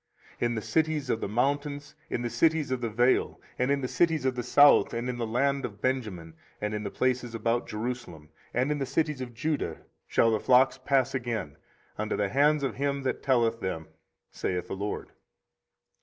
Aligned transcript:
24:033:013 0.39 0.45
In 0.47 0.55
the 0.55 0.61
cities 0.63 1.09
of 1.11 1.21
the 1.21 1.27
mountains, 1.27 1.95
in 2.09 2.21
the 2.23 2.29
cities 2.31 2.71
of 2.71 2.81
the 2.81 2.89
vale, 2.89 3.39
and 3.59 3.69
in 3.69 3.81
the 3.81 3.87
cities 3.87 4.25
of 4.25 4.33
the 4.35 4.41
south, 4.41 4.95
and 4.95 5.07
in 5.07 5.17
the 5.19 5.27
land 5.27 5.63
of 5.63 5.79
Benjamin, 5.79 6.33
and 6.59 6.73
in 6.73 6.81
the 6.81 6.89
places 6.89 7.35
about 7.35 7.67
Jerusalem, 7.67 8.29
and 8.51 8.71
in 8.71 8.79
the 8.79 8.85
cities 8.87 9.21
of 9.21 9.35
Judah, 9.35 9.81
shall 10.07 10.31
the 10.31 10.39
flocks 10.39 10.79
pass 10.83 11.13
again 11.13 11.55
under 11.99 12.17
the 12.17 12.29
hands 12.29 12.63
of 12.63 12.77
him 12.77 13.03
that 13.03 13.21
telleth 13.21 13.59
them, 13.59 13.89
saith 14.31 14.65
the 14.67 14.73
LORD. 14.75 15.11